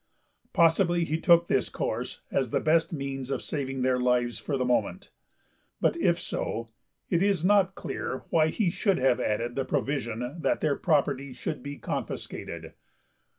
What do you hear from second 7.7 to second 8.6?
clear why